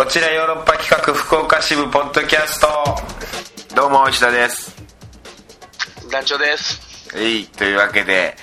[0.00, 2.68] こちらヨーロッパ企画福岡支部ポッドキャスト。
[3.76, 4.74] どうも石田です。
[6.10, 7.14] 団長です。
[7.14, 8.34] えいというわけで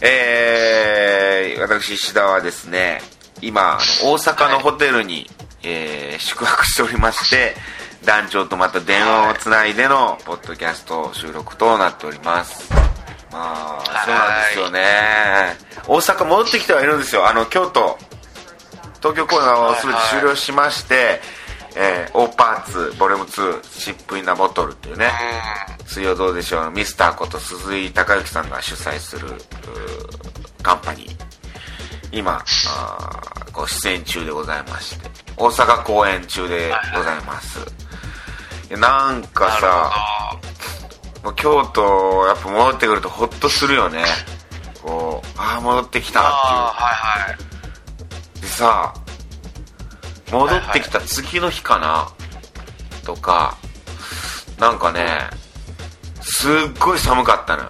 [0.00, 3.00] えー、私石田はですね
[3.40, 5.28] 今大阪のホテルに、
[5.64, 7.56] えー宿泊しておりまして
[8.04, 12.72] 団長とまた電話をつないでのポッドキャスト収録となっております。
[13.32, 14.80] まあそうなんですよね。
[15.88, 17.28] 大阪戻ってきてはいるんですよ。
[17.28, 17.98] あの京都
[19.02, 21.20] 東京公演が全て終了しまして、
[21.76, 25.10] えー、オーパーツボリューム2シップインナボトルっていうね、
[25.86, 29.28] 水曜どうでしょうのミスターこと鈴井孝之さんが主催する
[30.62, 31.16] カンパニー。
[32.12, 37.58] 今あーこう出演中でございまして大阪公演中でございます、
[38.68, 38.72] い。
[38.72, 39.90] やなんかさ
[41.24, 44.04] もう京都やっぱ戻ってくるとホッとするよね。
[44.82, 46.54] こうああ戻ってきたっていう。
[46.54, 46.72] は
[47.26, 47.61] いはい
[48.42, 48.92] でさ
[50.30, 52.08] 戻ってきた次の日かな、
[53.04, 53.56] とか
[54.58, 55.06] なんかね
[56.22, 57.68] すっごい寒かったのよ。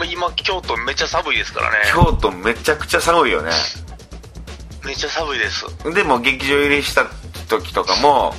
[0.00, 1.76] う ん今京都めっちゃ寒いですからね。
[1.92, 3.50] 京都めちゃくちゃ寒いよね。
[4.84, 5.64] めっちゃ寒いです。
[5.92, 7.06] でも劇場入りした
[7.48, 8.34] 時とかも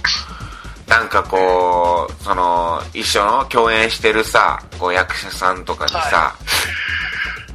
[0.88, 6.36] なんかこうその一緒の共演してるさこう役者さんとかにさ、は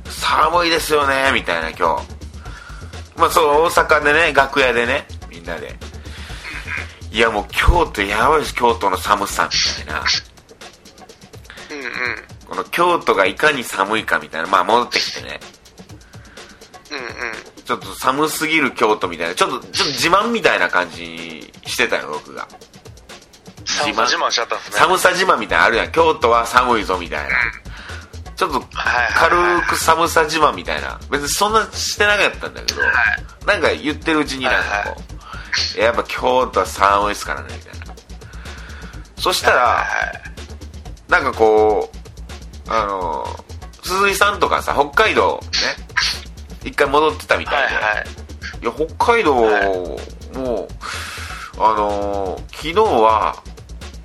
[0.04, 2.11] 寒いですよねみたいな今日
[3.16, 5.74] まあそう大阪でね楽屋でねみんなで。
[7.10, 10.02] いやもう京都やばいです京都の寒さみたいな。
[11.70, 12.46] うんうん。
[12.48, 14.48] この京都がいかに寒いかみたいな。
[14.48, 15.40] まあ戻ってきてね。
[16.90, 17.64] うんうん。
[17.64, 19.34] ちょっと寒すぎる京都みたいな。
[19.34, 22.48] ちょっとちょっと自慢みたいな感じしてたよ僕が。
[23.64, 24.76] 寒さ自慢しちゃったんですね。
[24.78, 25.92] 寒さ自慢みたいなのあるやん。
[25.92, 27.36] 京都は寒いぞみたいな
[28.36, 28.62] ちょっと
[29.14, 29.36] 軽
[29.68, 30.98] く寒さ自慢みたいな。
[31.10, 32.80] 別にそんなしてなかったんだけど、
[33.46, 35.02] なんか言ってるうちになんかこ
[35.76, 37.94] う、やっぱ京都は寒いっすからねみたいな。
[39.16, 39.84] そしたらは
[41.08, 43.26] いなんかこうあの
[43.82, 45.40] 鈴井さんとかさ北海道
[46.62, 48.06] ね一回戻ってたみたいで、はいはい。
[48.62, 49.42] いや北海道も、
[51.58, 53.42] あのー昨日は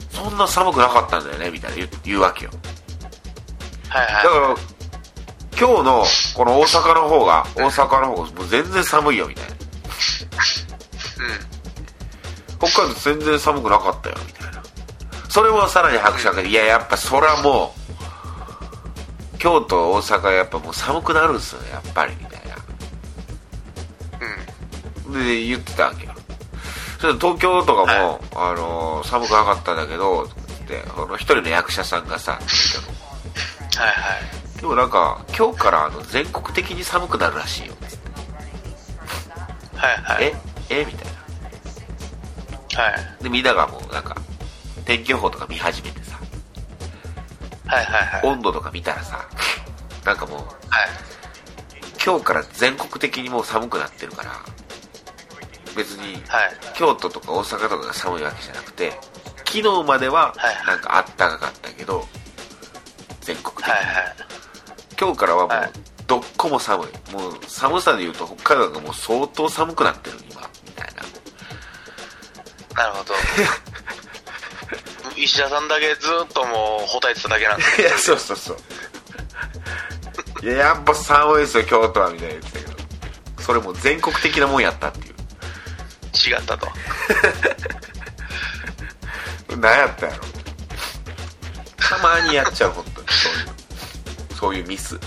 [0.10, 2.52] そんな寒くなかったんだよねみたいな言うわけよ
[3.90, 4.24] はいはい。
[4.24, 4.56] だから
[5.60, 6.06] 今日の
[6.36, 9.56] この大阪の方が大阪の方がもう全然寒いよみたいな。
[12.60, 14.64] 北海道全然寒くなかったよみたいな。
[15.30, 17.74] それもさらに拍手がかけていややっぱそれはも
[19.36, 22.56] う京都大阪やっぱもう寒くなるんですよねやっぱりみたいな。
[25.08, 25.16] うん。
[25.16, 26.14] うんで言ってたわけよ。
[27.00, 30.28] それで東京とかも、あのー寒くなかったんだけどっ
[30.68, 32.40] てこの一人の役者さんがさ
[33.78, 33.94] はいは
[34.58, 34.60] い。
[34.60, 37.74] でもなんか今日からあの全国的に寒くなるらしいよ。
[37.88, 38.10] つって
[39.78, 40.24] はいはい。
[40.24, 40.36] え？
[40.82, 40.86] え？
[40.86, 41.06] みたい
[42.76, 42.84] な。
[42.84, 42.90] は
[43.20, 43.24] い。
[43.24, 44.16] でみんながもうなんか
[44.86, 46.18] 天気予報とか見始めてさ。
[47.68, 48.22] はいはいはい。
[48.24, 49.28] 温度とか見たらさ
[50.04, 50.48] なんかもうはい。
[52.04, 54.32] 今日から全国的にもう寒くなってるから
[55.76, 56.52] 別にはい。
[56.76, 58.94] 京都とか大阪とかが寒いわけじゃなくて
[59.46, 60.68] 昨日までははい。
[60.68, 62.08] なんかあったかかったけど
[63.28, 64.16] 全国的に、はいはい。
[64.98, 65.70] 今日からはもはい。
[65.70, 65.72] う
[66.08, 66.88] どっこも寒い。
[67.12, 70.50] もう寒さでいうと北海道がもう相当寒くなってる今。
[70.66, 72.84] みたいな。
[72.84, 73.14] なるほど。
[75.18, 78.58] 石田さんだけずっともうほたえてただけなんですいやそうそうそう。
[80.42, 83.44] いややっぱ寒いですよ京都はみたいな言ってたけど。
[83.44, 85.16] それもう全国的なもんやったっていう。
[86.34, 86.70] 違ったと。
[89.58, 90.24] 何やったやろ。
[91.78, 92.87] たまにやっちゃう本当にそういう
[94.48, 94.98] そういうミス。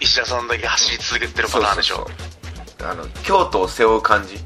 [0.00, 2.06] 石田さんだけ走り続けてるパターンでしょ？
[2.82, 4.36] あの京都を背負う感じ。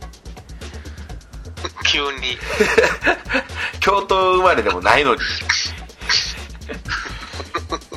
[1.91, 2.39] 急に。
[3.81, 5.21] 京都生まれでもないのに。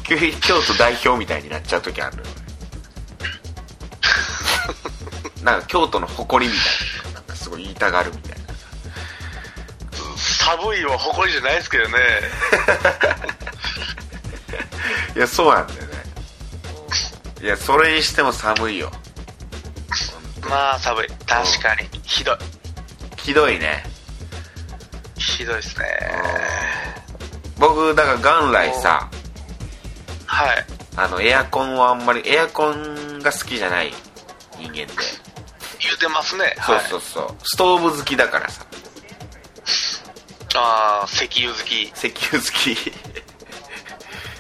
[0.08, 2.18] 急に京都代表みたいになっちゃう時ある
[5.44, 7.14] なんか京都の誇りみたいな。
[7.14, 8.48] なんかすごい言いたがるみたいな。
[10.18, 11.98] 寒いは誇りじゃないですけどね
[15.18, 15.88] いやそうなんだよね。
[17.42, 18.92] いやそれにしても寒いよ。
[20.48, 21.08] まあ寒い。
[21.26, 21.90] 確かに。
[22.04, 22.38] ひどい。
[23.18, 23.84] ひどいね。
[25.18, 25.86] ひどいですね。
[27.58, 29.10] 僕だから元来さ
[30.28, 30.66] はい。
[30.96, 33.92] あのエアコンはあんまりエアコンが好きじゃない
[34.60, 34.88] 人間で
[35.82, 36.56] 言うてますね。
[36.62, 38.64] そうそうそう、ストーブ好きだからさ。
[40.56, 41.86] ああ石油好き。
[41.86, 43.07] 石油好き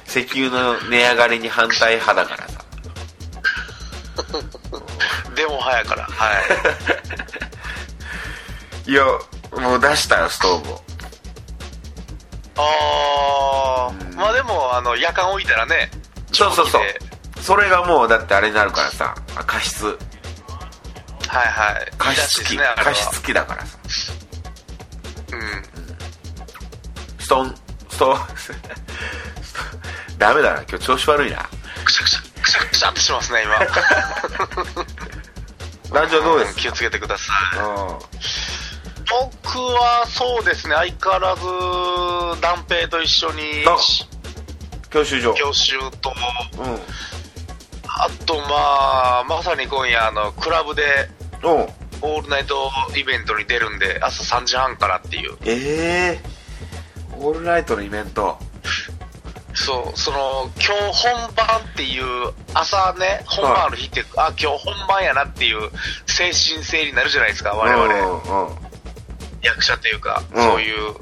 [0.07, 2.65] 石油の値上がりに反対派だからさ。
[5.35, 6.03] でも早から。
[6.05, 6.09] は
[8.85, 8.91] い。
[8.91, 9.03] いや
[9.51, 10.83] もう出したよストーブを。
[12.57, 15.91] あー、まあでも、あの、夜間置いたらね、
[16.31, 16.81] そうそうそう。
[17.41, 19.85] それがもうだってあれになるからさあ加湿。
[19.85, 19.97] はい
[21.47, 21.91] はい。
[21.97, 22.57] 加湿器。
[22.57, 23.77] ね、加湿器だからさ。
[25.31, 25.63] うん。
[27.19, 27.55] ストン
[27.89, 28.17] ストン
[30.17, 30.63] ダメだな。
[30.63, 31.47] 今日調子悪いな。
[31.85, 33.55] くしゃくしゃ、くしゃくしゃってしますね、今。
[35.93, 36.53] 団長どうです？
[36.53, 37.59] ん気をつけてください。
[37.59, 37.61] う
[39.43, 41.41] 僕はそうですね、相変わらず、
[42.41, 43.63] 断平と一緒に、
[44.89, 45.33] 教習所。
[45.33, 46.13] 教習と、
[46.57, 46.81] うん。
[47.87, 51.09] あとまあ、まさに今夜、あの、クラブで、
[51.43, 51.49] う。
[51.49, 51.67] ん
[51.99, 55.35] オールナイトイベントに出るんで、朝3時半からっていう。
[55.45, 56.23] ええ
[57.19, 58.37] オールナイトのイベント
[59.57, 65.71] そう、その、今日本番っていう、朝ね、本番の日って、あ、今日本番やなっていう
[66.05, 68.51] 精神性になるじゃないですか、我々、
[69.41, 70.43] 役者っていうか、うん。
[70.43, 70.93] そういう、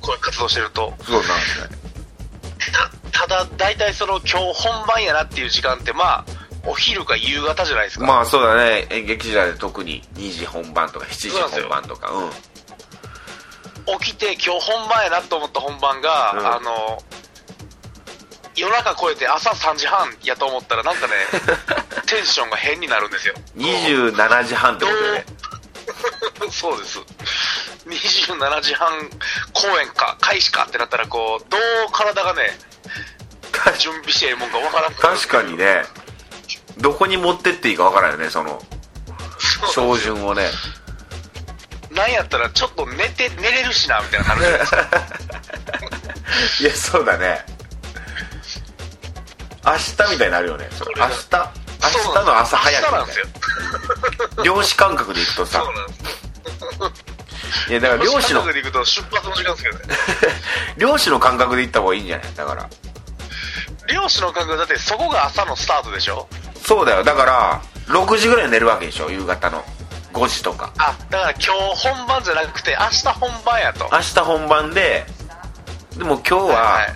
[0.00, 0.94] こういう活動してると。
[1.02, 1.80] そうなんですね
[3.12, 6.24] た、ただ、大体その、今日本番やなっていう時間って、まあ、
[6.66, 8.06] お昼か夕方じゃないですか。
[8.06, 8.86] まあそうだね。
[8.90, 12.10] 演劇時代で特に2時本番とか7時本番とか。
[12.10, 12.30] うん。
[13.98, 16.46] 起きて今日本番やなと思った本番が、うん。
[16.46, 17.02] あの、
[18.60, 21.14] 夜中超えて朝3時半やと思ったらなんかね、
[22.06, 23.34] テンションが変になるんですよ。
[23.56, 25.24] 27時半ってことでね。
[26.52, 26.98] そうです。
[27.86, 29.08] 27時半
[29.54, 31.60] 公演か、開始かってなったら、こう、どう
[31.90, 32.58] 体がね、
[33.78, 34.94] 準備してええもんかわからん。
[34.94, 35.84] 確かにね。
[36.76, 38.62] どこに持ってっていいかわからんよねその
[39.72, 40.50] 照準をね。
[41.90, 44.42] なんやったら、ちょっと寝て、寝れるしな、みたいな感じ。
[44.44, 44.88] ですか。
[46.60, 47.59] いやそうだね
[49.72, 49.76] 明
[50.06, 50.68] 日みたいになるよね。
[50.72, 51.12] それ明日。
[51.82, 52.84] 明日の朝早く。
[52.84, 53.02] みたい
[54.36, 54.42] な。
[54.44, 55.64] 漁師感覚で行くとさ。
[57.68, 59.84] いやだから漁師の家族で行くと出発の時間ですけどね。
[60.78, 62.34] 漁師の感覚で行った方がいいんじゃない？
[62.34, 62.68] だから。
[63.92, 66.28] 漁師の感覚だってそこが朝のスタートでしょ？
[66.66, 67.04] そうだよ。
[67.04, 69.10] だから6時ぐらいに寝るわけでしょ？
[69.10, 69.64] 夕方の。
[70.12, 70.72] 5時とか。
[70.78, 73.88] あ、だから今日本番じゃなくて明日本番やと。
[73.92, 75.06] 明日本番で
[75.96, 76.86] でも今日は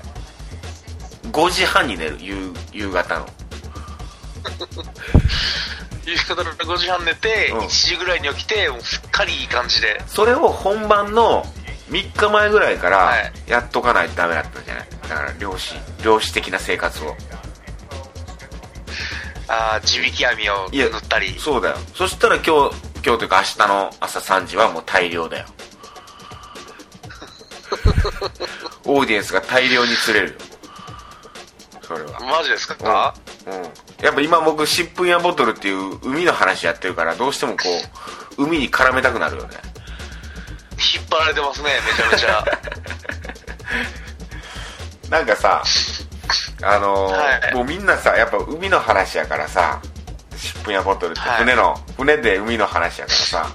[1.35, 3.27] 5時半に寝る夕夕方の。
[6.07, 7.59] 夕方の5時半寝て、うん。
[7.61, 10.01] 1時ぐらいに起きて、もうすっかりいい感じで。
[10.07, 11.45] それを本番の
[11.91, 13.33] 3日前ぐらいからはい。
[13.49, 14.89] やっとかないとダメだったんじゃない？
[15.09, 17.17] だから漁師漁師的な生活を。
[19.49, 21.37] あー地引き網をいや塗ったり。
[21.41, 21.79] そうだよ。
[21.97, 25.47] そしたら今日今日というか明日の朝3時はもう大量だよ。
[28.87, 30.33] オーディエンスが大量に釣れる。
[30.33, 30.37] よ
[31.87, 32.19] それは。
[32.21, 33.15] マジですか、
[33.47, 33.53] うん、
[34.05, 37.59] やっぱ今僕疾風やボトルっていう海の話やってるからどうしてもこ
[38.39, 39.57] う海に絡めたくなるよね。
[40.97, 42.45] 引っ張られてますね、めちゃめちゃ。
[45.11, 45.63] なんかさ
[46.63, 47.55] あのーはい。
[47.55, 49.81] もうみんなさやっぱ海の話やからさ
[50.33, 51.39] 疾風やボトルってはい。
[51.41, 53.47] 船の、船で海の話やからさ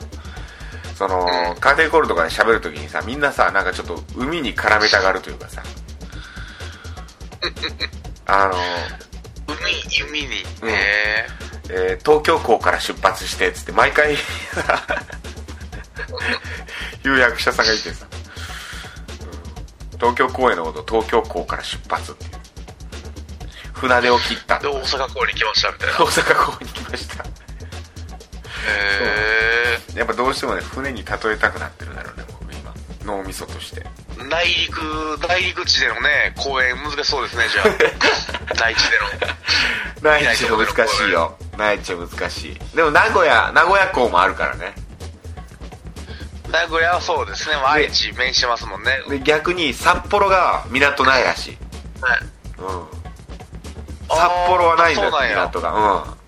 [0.95, 1.59] その、うん。
[1.59, 5.63] カーテンコールとかで喋るときにさみんなさなんかちょっと海に絡めたがるというかさ
[8.31, 8.57] あのー
[9.47, 10.43] 海、海に。
[10.61, 10.69] うん。
[10.69, 11.27] へ
[11.71, 14.15] えー東京港から出発してっつって毎回
[17.03, 18.19] 言う役者さんがいてさ、うん
[19.99, 22.31] 東京公演のこと東京港から出発っていう。
[23.73, 24.55] 船出を切った。
[24.55, 25.95] ーで、大阪港に来ましたみたいな。
[25.95, 27.23] 大阪港に来ました。
[27.23, 27.27] へ
[29.97, 32.73] やっぱどうしてもね船に例えたくなってるだろうね僕今。
[33.03, 33.81] 脳みそとして。
[33.81, 33.87] ー
[34.27, 37.65] 内陸、内陸地でのね、公演難しそうですね、じゃあ。
[38.55, 39.05] 内地での。
[40.01, 41.37] 内地は難しいよ。
[41.57, 42.75] 内地は難しい。
[42.75, 44.73] でも名古屋名古屋港もあるからね。
[46.51, 49.01] 名古屋はそうですね、まあ愛知面してますもんね。
[49.07, 51.57] で逆に札幌が港ないらしい。
[52.01, 52.19] はい。
[52.57, 52.87] うん。
[54.09, 55.71] 札幌はないんだよ港が。
[55.71, 56.19] うん。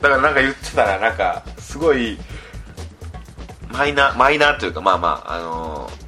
[0.00, 2.18] だからなんか言ってたらなんかすごい
[3.68, 5.99] マイナーマイナーというかまあまああのー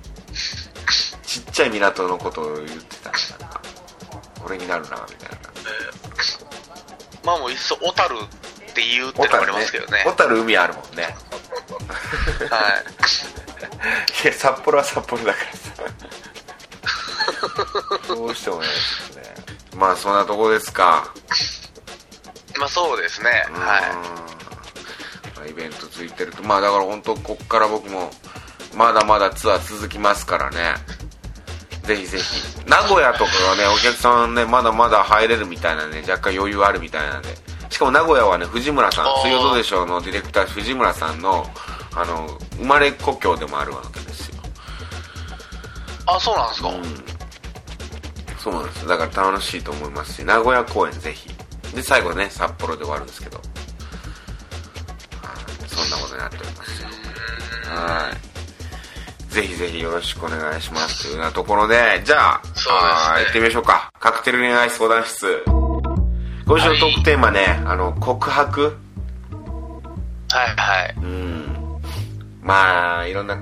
[1.53, 3.11] ちっちゃい港のことを言ってた。
[3.11, 3.61] なんか
[4.43, 5.39] これになるなみたいな。
[7.23, 10.03] まあもういっそ小樽って言うってのもありますけどね。
[10.07, 11.03] 小樽海あるもんね。
[12.49, 12.85] はい。
[14.25, 15.85] いや札幌は札幌だからさ。
[18.09, 18.69] どうしてもね。
[19.77, 21.13] まあそんなとこですか。
[22.59, 23.45] まあそうですね。
[23.51, 23.61] うん。
[23.61, 23.83] は
[25.37, 26.43] まあイベントついてると。
[26.45, 28.11] まあだから本当こっから僕も
[28.75, 30.92] まだまだツアー続きますからね
[31.83, 32.61] ぜひぜひ。
[32.67, 37.29] 名古屋とかがねお客さんねまだまだ入れるみたいなね若干余裕あるみたいなんで。
[37.71, 41.51] しかも名古屋はね藤村さんあー「水曜どうでしょう」のディレクター藤村さんの
[41.95, 44.37] あの生まれ故郷でもあるわけですよ。
[46.07, 46.83] あそうなんですか、うん。
[48.39, 51.31] そうなんですだから楽しいと思いますし名古屋公演ぜひ。
[51.75, 53.39] で最後ね札幌で終わるんですけど。
[53.39, 53.47] はい。
[55.69, 56.89] そんなことになっておりますよ。
[57.69, 58.32] はい
[59.33, 62.75] ぜひぜひよろしくお願いしますというようなところでじゃあそうですね。
[62.75, 63.91] あー行ってみましょうか。
[63.99, 65.43] カクテル恋愛相談室。
[65.47, 68.77] 今週のトークテーマね、あの告白？
[70.33, 70.95] はいはい。
[70.99, 71.57] うん。
[72.43, 73.37] まあいろんな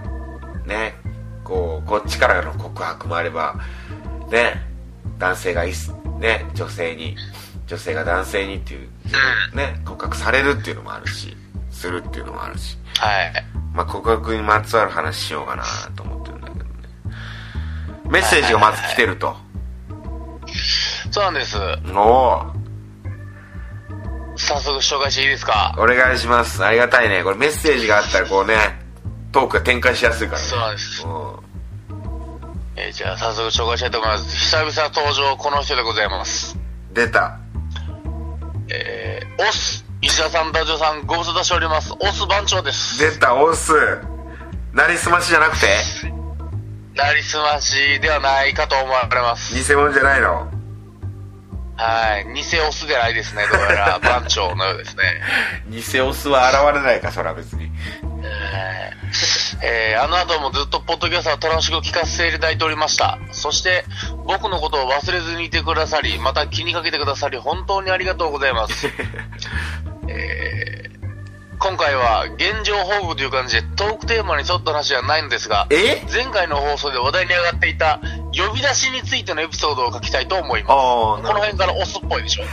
[0.65, 0.95] ね
[1.43, 3.57] こうこっちからの告白もあれば
[4.31, 4.63] ね
[5.19, 7.17] 男性がいすね女性に
[7.67, 8.89] 女性が男性にっていう
[9.57, 11.37] ね告白されるっていうのもあるし
[11.71, 12.79] するっていうのもあるし。
[12.99, 13.33] はい
[13.73, 15.65] まあ告白にまつわる話しようかな
[15.97, 16.71] と思ってるんだけどね。
[18.09, 19.37] メッセージがまず来てると。
[21.11, 21.57] そうなんです。
[21.95, 22.43] おお。
[24.37, 25.75] 早速紹介していいですか？
[25.79, 26.65] お願いします。
[26.65, 27.23] ありがたいね。
[27.23, 28.55] これメッセージがあったらこうね
[29.33, 30.45] トークが展開しやすいからね。
[30.47, 31.05] そうなんです。
[31.07, 31.37] うん
[32.77, 34.35] えーじゃあ早速紹介したいと思います。
[34.35, 36.57] 久々登場この人でございます。
[36.93, 37.39] 出た。
[38.69, 41.93] えー、オス石田さんダジョさんご無沙汰しております。
[42.01, 42.99] オス番長です。
[42.99, 43.73] 出たオス。
[44.73, 45.67] なりすましじゃなくて？
[46.95, 49.55] なりすましではないかと思われます。
[49.55, 50.49] 偽物じゃないの？
[51.77, 52.27] はい。
[52.35, 53.99] 偽オスではないですねどうやら。
[54.03, 55.03] 番長のようですね。
[55.69, 57.71] 偽オスは現れないかそら別に。
[59.63, 63.19] えーあの後もずっとポッドキャストを楽しく聞かせていただいておりました。
[63.33, 63.85] そして、
[64.25, 68.89] 僕のことを忘れずにいてくださり、また気にかけてくださり、本当にありがとうございます。
[71.81, 76.03] 回は現状報告という感じでトークテーマに沿った話ではないのですが、え？
[76.13, 78.01] 前回の放送で話題に上がっていた
[78.33, 80.73] 呼び出しについてのエピソードを書きたいと思います。
[80.73, 82.45] あこあの辺からオスっぽいでしょ。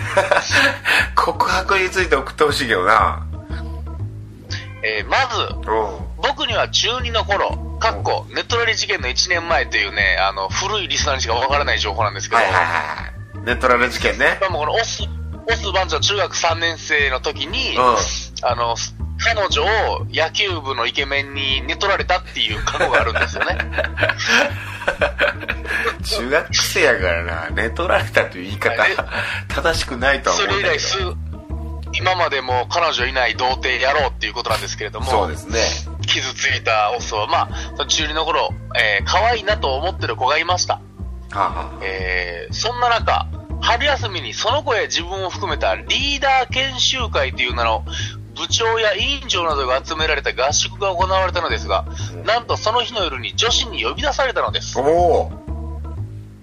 [1.16, 3.24] 告白について送ってほしいけどな。
[4.84, 5.56] えーまず、
[6.22, 13.18] 僕には中2の頃、かっこ、ネットラリ事件の1年前というね、あの、古いリスナーにしかわからない情報なんですけど、はいはいはい
[13.48, 14.38] ネットラル事件ね。
[14.42, 17.80] まあもうこのオス、オス番長中学3年生の時に、う
[18.44, 18.76] あの、
[19.18, 23.56] 彼女を野球部のイケメンに寝取られたっていう過去があるんですよね。
[23.56, 23.58] ん
[26.04, 27.50] 中学生やからな。
[27.52, 28.92] 寝取られたという言い方はい。
[29.50, 30.98] 正しくないとは思そうれ以んだけ来す、
[31.94, 35.60] 今までも彼女いない童貞やろうっていうことなんですけれどども、そうですね。
[36.06, 40.76] 傷ついたオスは、まあ、中2の頃、えー可愛いなと思ってる子がいました。
[40.76, 40.82] は
[41.32, 43.26] あはあえーそんな中、
[43.62, 47.84] 春休みにその子や自分を含めたリーダー研修会という名の
[48.38, 51.86] 部長や委員長などが集められた合宿が行われたのですが、
[52.26, 54.80] なんとその日の夜に女子に呼び出されたのです。
[54.80, 55.32] おお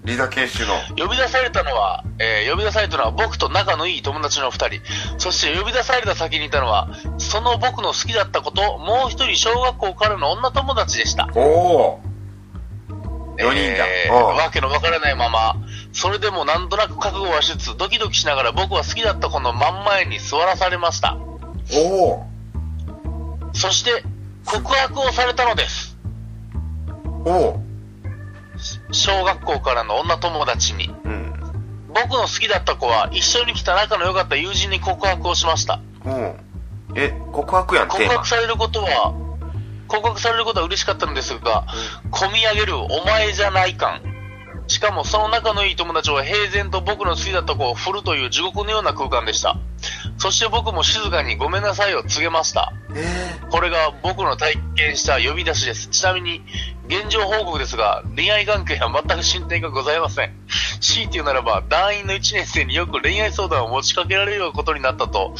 [0.04, 4.80] リーダー研修の呼び出されたのは、えー呼び出されたのは僕と仲のいい友達の二人。
[5.16, 11.30] そして呼び出された先にいたのは、その僕の好きだった子と、もう一人小学校からの女友達でした。
[11.34, 12.00] おお
[13.38, 15.56] 4人だえーわけのわからないまま、
[15.92, 21.16] それでもなんとなく覚悟はしつつ、ドキドキしながら僕は好きだった子の真ん前に座らされました。
[21.72, 22.26] おお
[23.52, 24.02] そして、
[24.44, 25.96] 告白をされたのです。
[27.24, 27.60] おお
[28.92, 30.90] 小学校からの女友達に。
[31.04, 31.24] うん
[31.94, 35.80] 僕の好きだった子は一緒に来た仲の良かった友人に告白をしました。
[36.04, 36.36] うん
[36.96, 39.14] え告白やん告白されることは、
[39.86, 41.66] 告白されることは嬉しかったのですが、
[42.10, 44.00] 込み上げるお前じゃない感。
[44.66, 49.58] しかもその仲のいい友達は平然と僕の好きだった子を振るという地獄のような空間でした。
[50.18, 52.72] そして僕も静かにごめんなさいを告げました。
[52.94, 53.04] え
[53.50, 55.88] これが僕の体験した呼び出しです。
[55.88, 56.42] ちなみに、
[56.86, 60.34] 現状報告ですが、恋愛関係は全く進展がございません。
[60.80, 65.32] 強いて言うならば、団員の1年生によく恋愛相談を持ちかけられることになったと、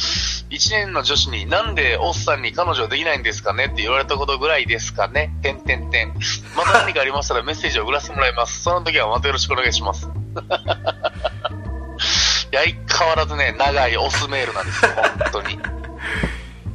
[0.49, 3.65] 1年の女子になんでおっさんに彼女できないんですかね？
[3.65, 5.35] って言われたことぐらいですかね？
[5.43, 6.13] てんてんてん。
[6.55, 8.63] また何かありましたら メッセージを送らせてもらいます。
[8.63, 10.07] その時はまたよろしくお願いします。
[12.51, 15.59] いや、相変わらずね、長いオスメールなんですよ、本当に。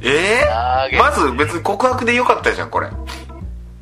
[0.03, 2.87] えー、まず別に告白でよかったじゃんこれ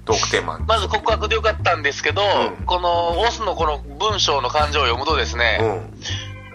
[0.10, 2.66] トークテーマまず告白でよかったんですけど、うん。
[2.66, 5.94] このオスのこの文章の感情を読むとですね、うん。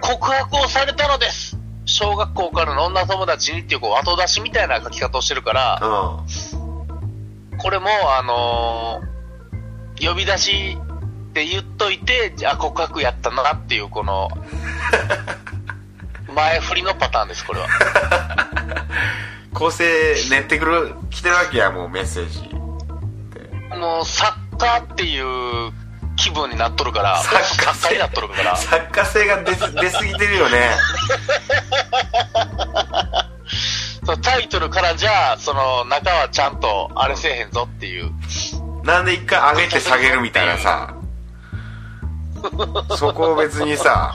[0.00, 1.56] 告白をされたのです。
[1.86, 7.58] 小学校からの女友達にっていうこう後出しみたいな書き方をしてるから、うん。
[7.58, 9.14] これもあのー
[10.00, 10.76] 呼び出し
[11.30, 14.28] って言っといて、じゃあ告白やったなっていうこの、
[16.34, 17.68] 前振りのパターンです、これは。
[19.54, 19.84] 構成
[20.30, 22.63] 練ってくる来てるわけやもうメッセージ
[23.74, 25.72] もう作家っていう
[26.16, 27.42] 気分になっとるから、作家
[27.74, 30.70] 作家になっとるから、作家性が出す出すぎてるよね
[34.22, 38.10] タイトルからじゃあ、その中はちゃんとあれせえへんぞっていう。
[38.84, 40.94] なんで一回上げて下げるみたいなさ、
[42.96, 44.14] そこを別にさ、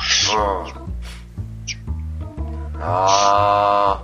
[2.75, 2.81] うん。
[2.81, 4.01] あ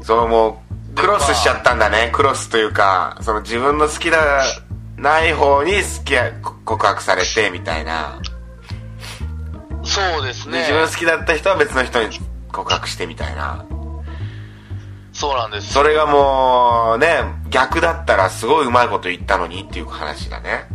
[0.00, 2.10] ー、そのもう、クロスしちゃったんだね。
[2.12, 4.18] クロスというか、その自分の好きな、
[5.02, 6.32] ない方に好きや、
[6.64, 8.20] 告白されて、みたいな。
[9.82, 10.58] そうですね。
[10.58, 12.20] で自分好きだった人は別の人に
[12.52, 13.66] 告白してみたいな。
[15.12, 15.72] そうなんです。
[15.72, 20.66] それがもう、ね、逆だったらすごいうまいこと言ったのにっていう話だね。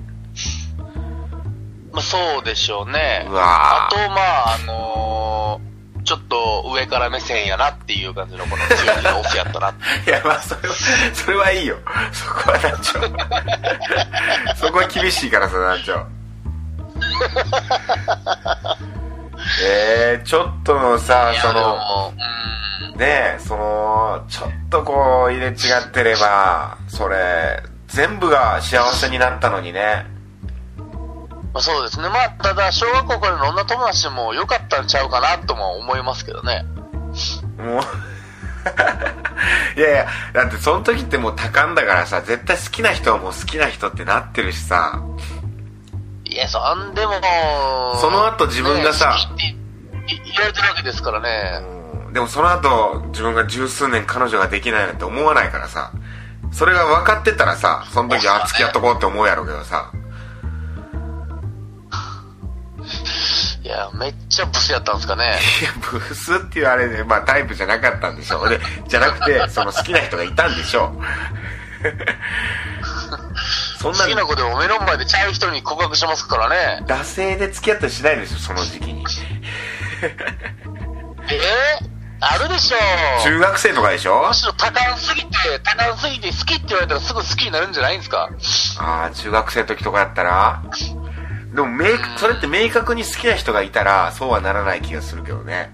[1.94, 3.26] まあ、そうでしょうね。
[3.30, 5.77] うわーあと、まあ、あのー
[6.08, 9.84] ちょっと上から目線やなっていう感じのこの強気のオスやったなって。
[10.10, 10.76] いや、まあ、それは、
[11.14, 11.76] それはいいよ。
[12.14, 12.94] そこは団長。
[14.56, 16.08] そこは厳しいからさ、団長。
[19.66, 22.14] えー、ちょっとのさその、
[22.96, 30.17] ねえ、その、ちょっとこう、入れ違ってれば、それ、全部が幸せになったのにね。
[31.58, 32.08] まあ、そうですね。
[32.08, 36.66] まあ、ただ、小学校からの女友達でも良かったんちゃうかなとも思いますけどね。
[37.58, 37.82] もう
[39.80, 45.00] いやいやだってその時ってもう多感だからさ絶対好きな人はもう好きな人ってなってるしさ
[46.26, 47.14] いや、そんでも、
[48.02, 49.56] その後自分がさね
[50.06, 51.60] 言われてるわけですからね。
[51.72, 55.92] うんでもその後自分が十数年彼女ができないなんて思わないからさ
[56.52, 59.92] それが分かってたらさその時あ付き合っとこうって思うやろうけどさ
[63.68, 65.38] いや、めっちゃブスやったんですかね。
[65.62, 68.50] いやブスっていうあれで、まあ、タイプじゃなかったんでしょう。
[68.50, 70.92] でじゃなくてその好きな人がいたんでしょう。
[73.80, 76.84] そんな好きな子でも目の前でちゃう人に告白しますからね。
[76.88, 79.04] 惰性で付き合ったりしないでしょその時期に。
[81.30, 81.88] えー、
[82.22, 82.78] あるでしょ。
[83.24, 84.28] 中学生とかでしょ？
[84.30, 85.30] むしろ多感すぎて、
[85.64, 88.30] 多感すぎて好きって言われたらすぐ好きになるんじゃないんですか？
[88.80, 90.62] ああ中学生の時とかやったら
[91.58, 91.86] でも明
[92.18, 95.72] それって明確に好きな人がいたらそうはならない気がするけどね。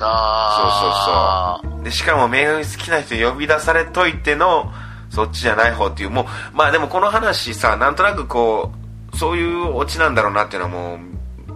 [0.00, 1.84] あそうそうそう。
[1.84, 4.72] でしかも明確に好きな人呼び出されといての
[5.10, 6.24] そっちじゃない方っていうもう
[6.54, 8.72] まあでもこの話さなんとなくこ
[9.12, 10.98] うそういうオチなんだろうなっていうのはもう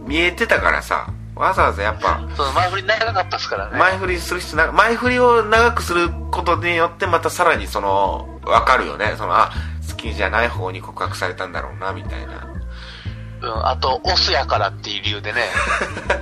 [0.06, 3.78] 見えてたからさわざわざやっぱその前振り長かったですからね。
[3.78, 9.14] 前振りする必要な前振りを長くすることによってまたさらにその分かるよね。
[9.16, 9.52] そのあ
[9.88, 12.53] 好きじゃない方に告白されたんだろうなみたいな
[13.42, 15.42] うん、あと、オスやからっていう理由でね。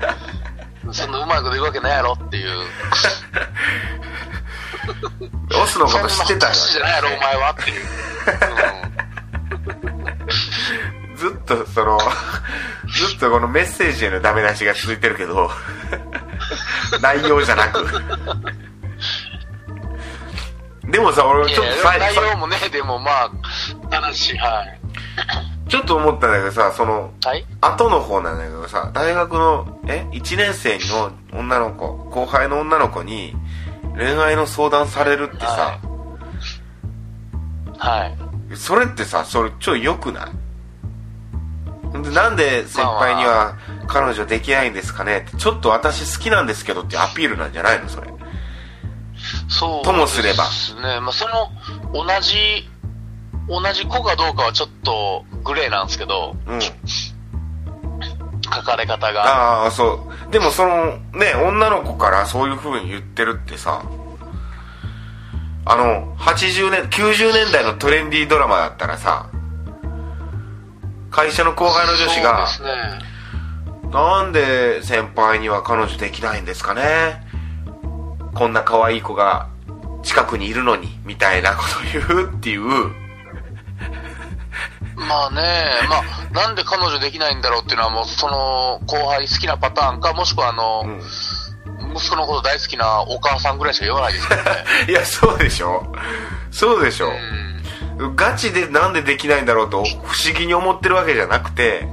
[0.92, 2.66] そんなうまいこと言うわけないやろっていう。
[5.62, 7.86] オスのこと知ってたよ、じゃないやろ、お前はっていう。
[11.22, 11.98] ずっとその
[12.88, 15.48] ずっとこのメッセージへのダメ出しが続いてるけど
[17.00, 17.86] 内容じゃなく
[20.84, 23.30] でもさ俺ちょっやとさ内容もね、でもまあ、
[23.88, 24.80] 話、はい。
[25.72, 27.46] ちょっと思ったんだけどさそのはい。
[27.62, 33.34] 後の方なんだけどさ大学のえ1年生の女の子後輩の女の子に
[33.96, 35.80] 恋愛の相談されるってさ、
[37.78, 38.06] は
[38.50, 38.54] い。
[38.54, 42.02] それってさそれちょい良くない？
[42.02, 43.56] でなんで先輩には
[43.86, 45.24] 彼女できないんですかね？
[45.26, 47.88] ってちょっと私好きなんですけどってアピールなんじゃないの？
[47.88, 48.12] それ。
[49.48, 49.82] そう。
[49.86, 50.44] ともすれば。
[50.82, 51.00] ね。
[51.00, 51.50] まあ、その、
[51.94, 52.68] 同じ、
[53.48, 56.60] 同じ子かどうかはちょっとグレーなんですけど、うん。
[56.60, 56.70] 書
[58.62, 59.62] かれ方が。
[59.62, 60.32] ああそう。
[60.32, 63.82] でもそのね女の子からそういう風に言ってるってさ。
[65.64, 69.30] あの80年90年代のトレンディードラマだったらさ
[71.08, 72.48] 会社の後輩の女子が
[73.84, 73.90] ね。
[73.92, 77.24] なんで先輩には彼女できないんですかね？
[78.34, 79.50] こんな可愛い子が
[80.02, 82.62] 近くにいるのにみたいなこと言うっていう
[85.08, 90.84] まあね、まあ、なんで彼女できないんだろうっていうのはもう、その、後輩好きなパターンか、もしくはあの、
[91.94, 94.50] 息子のこと大好きなお母さんぐらいしか言わないですけどね。
[94.88, 95.92] いやそうでしょ。
[96.50, 97.10] そうでしょ、
[97.98, 98.16] うん。
[98.16, 101.86] ガチでなんでできないんだろうと不思議に思ってるわけじゃなくて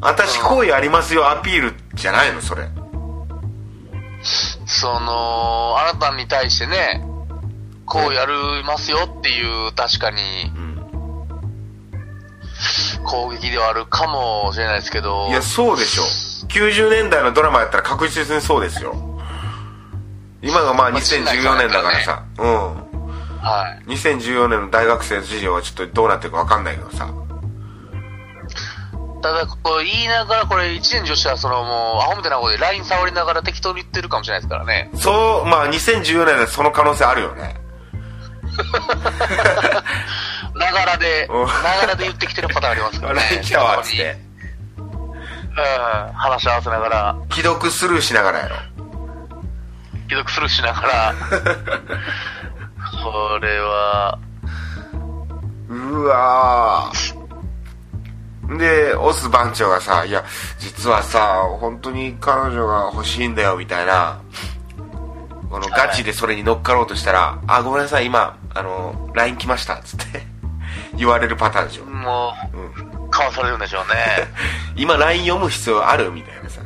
[0.00, 2.68] 私好意ありますよアピールじゃないのそれ。
[4.66, 7.04] その、あなたに対してね、
[7.86, 8.32] こうやり
[8.64, 10.20] ますよっていう、確かに。
[10.56, 10.63] うん
[13.04, 16.02] 攻撃ではあるかもしれないですけど、いやそうでしょ
[16.48, 18.94] 90年代のドラマやったら確実にそうですよ。
[20.42, 22.24] 今がまあまあ2014年だからさ。
[22.38, 22.44] うん。
[23.40, 23.90] はい。
[23.90, 27.12] 2014年の大学生事情はちょっとどうなってるか分かんないけどさ。
[29.22, 34.90] ただ、こう言いながら、これ、一年女子は、そのもう、アホみたいなことで LINE 触りながら適当に言ってるかもしれないですからね。
[34.96, 37.56] そう、まあ2014年でその可能性あるよね。
[40.64, 41.46] ながらで、うん。
[41.46, 43.20] ながらで言ってきてるパターンありますからね。
[43.30, 44.16] LINE 来たわ、つって。
[44.76, 48.56] うん、話し合わせながら、既読スルーしながらやろ。
[50.08, 51.14] 既読するしながら、
[53.02, 54.18] これは、
[55.68, 58.58] うわー。
[58.58, 60.24] で、オス番長がさ、いや、
[60.58, 64.20] 実はさ、本当に彼女が欲しいんだよ、みたいな、
[65.50, 70.26] このガチでそれに乗っかろうとしたら、あ、ごめんなさい、今、あの、LINE 来ました、つって、
[70.96, 71.84] 言われるパターンでしょ。
[71.84, 72.56] もう
[73.00, 73.06] ん。
[73.06, 74.28] う、かわされるんでしょうね。
[74.76, 76.60] 今 LINE 読む必要あるみたいなさ。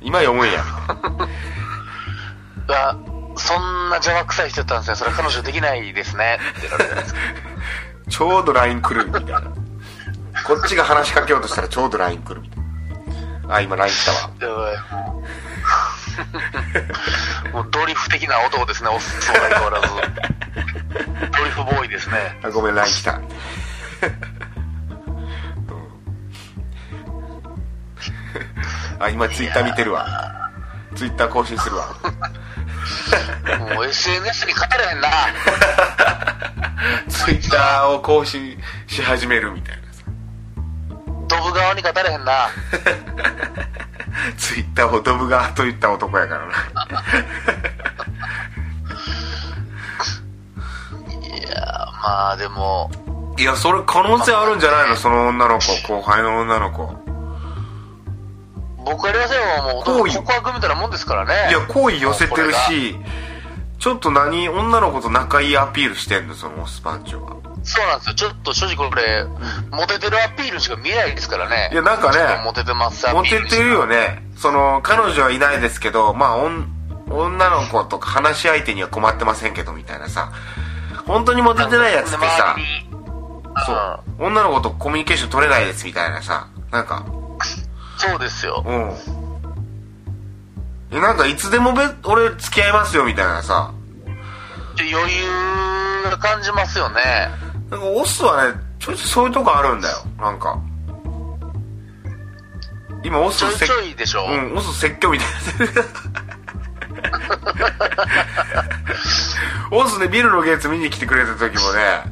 [0.00, 1.26] 今読むんや、みたいな。
[1.26, 2.96] いや、
[3.36, 4.96] そんな邪魔くさい人だったんですね。
[4.96, 6.38] それは彼女できないですね。
[6.58, 7.14] って言われてるんです
[8.08, 9.42] ちょうど LINE 来る、みたいな。
[10.46, 12.58] こっちが話しかけようとしたらちょうど LINE 来る、みたい
[13.48, 13.54] な。
[13.56, 14.18] あ、今 LINE 来たわ。
[14.40, 14.76] やばい。
[17.52, 19.88] もうドリフ的な男ですね、おっそう相変わらず。
[21.30, 22.38] ドリフボーイですね。
[22.42, 23.12] あ、ごめん、LINE 来た。
[23.12, 23.28] うん
[29.00, 30.50] あ、今ツイッター見てるわ。
[30.94, 31.88] ツイッター更新するわ。
[33.74, 35.08] もう SNS に勝たれへんな。
[37.08, 40.04] ツイッターを更新し始めるみたいなさ。
[41.28, 42.50] ドブ側に勝たれへんな。
[44.36, 46.52] ツイッターをドブ側と言った男やからな。
[51.10, 51.56] いや
[52.02, 52.90] まあでも、
[53.38, 54.96] いや、それ可能性あるんじゃないの？
[54.96, 56.94] その女の子、後輩の女の子。
[58.84, 61.50] 僕やりませんよ、もう、告白みたいなもんですからね。
[61.50, 62.96] いや、好意寄せてるし、
[63.78, 67.36] ちょっと何、女の子と仲いいアピールしてんの、そのオスパンチョは。
[67.60, 68.14] がそうなんですよ。
[68.14, 69.24] ちょっと正直これ、
[69.70, 71.70] モテてるアピールしか見えないですからね。
[71.72, 74.22] いやなんかねモテてますアピーモルテてるよね。
[74.36, 80.32] その、彼女はいないですけど、まあ、女の子とか話し相手には困ってませんけど、みたいなさ。
[81.06, 82.56] 本当にモテてないやつってさ
[83.66, 86.46] そう、女の子とコミュニケーション取れないです、みたいなさ。
[86.70, 87.04] なんか、
[87.98, 88.62] そうですよ。
[88.64, 88.94] うん。
[90.92, 93.72] え、なんかいつでもべ、俺付き合いますよ、みたいなさ。
[94.78, 97.28] 余裕が感じますよね。
[97.70, 99.96] なんかオスはね、ちょいちょいそういうとこあるんだよ。
[100.18, 100.60] なんか。
[103.02, 104.26] 今オス説ちょいちょいでしょ？
[104.26, 105.84] うん、オス説教みたいな。
[109.72, 112.02] オスね、ビルのゲーツ見に来てくれた時もね、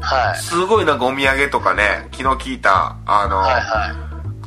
[0.00, 0.38] はい。
[0.38, 3.94] すごいなんかお土産とかね、気の利いた、あの、はいは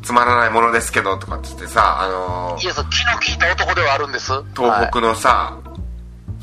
[0.02, 2.64] つまらないものですけどとかっつってさ、あのい。
[2.64, 4.34] いや、そう、気の利いた男ではあるんです。
[4.56, 5.58] 東北のさ、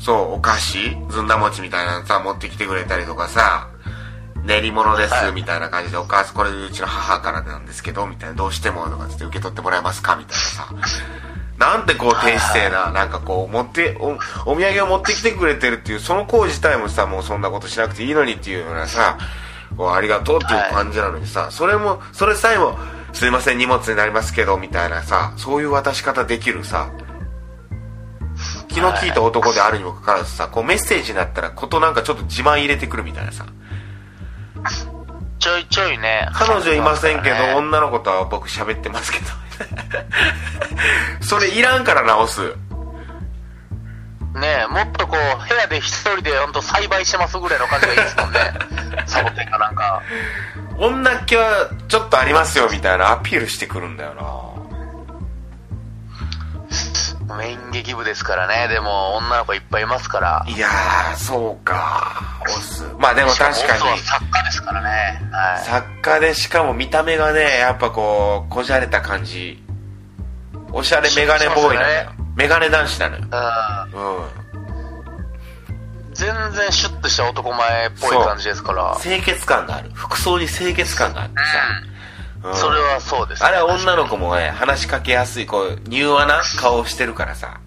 [0.03, 0.97] そう、お菓子？
[1.09, 3.69] ずんだ餅みたいなのさ、持ってきてくれたりとかさ、
[4.43, 5.31] 練り物です、はい。
[5.33, 10.15] みたいな感じで、お母さん、これうちの母からなんですけど、みたいな、どうしても、とかつって受け取ってもらえますか？
[10.15, 10.67] みたいなさ。
[11.59, 14.17] なんてこう、低姿勢な、なんかこう、持って、お、
[14.51, 19.19] お土産を持ってきてくれてるっていう、その行為自体もさ、もうそんなことしなくていいのにっていうようなさ、
[19.77, 22.79] こう、ありがとうっていう感じなのにさ、それも、それさえも、
[23.13, 26.89] すいません、荷物になりますけど、みたいなさ、そういう渡し方できるさ、
[28.71, 33.45] 気の利いた男であるにもかかわらずさ、こうメッセージになったら、ことなんかちょっと自慢入れてくるみたいなさ。
[35.39, 36.27] ちょいちょいね。
[36.33, 39.25] 彼女いませんけど、ね女の子とは僕喋ってますけど。
[41.21, 42.55] それいらんから直す。
[44.33, 48.39] ねもっとこう、部屋で一人で本当栽培してますぐらいの感じがいいですもんね。
[49.05, 50.01] サボテンかなんか。
[50.77, 54.50] 女っ気はちょっとありますよみたいなアピールしてくるんだよ
[57.41, 58.67] 演劇部ですからね。
[58.67, 60.43] でも、女の子いっぱいいますから。
[60.45, 60.51] な。
[60.51, 62.41] いやー、そうか。
[62.45, 62.83] オス。
[62.97, 63.99] まあでも確かに。
[63.99, 65.21] 作家ですからね。
[65.31, 65.63] はい。
[65.63, 69.63] 作家でしかも見た目がね、やっぱこう、こじゃれた感じ。
[70.73, 72.11] おしゃれメガネボーイなのよ。
[72.35, 73.23] メガネ男子なのよ。
[73.93, 74.25] うんうん。
[76.13, 78.97] 全然シュッとした男前っぽい感じですから。
[79.01, 79.91] 清潔感がある。
[79.93, 81.43] 服装に清潔感があってさ。
[81.85, 81.90] うん
[82.55, 87.59] それはそうです、あれは女の子もね、話しかけやすい、こう、柔和な顔をしてるからさ。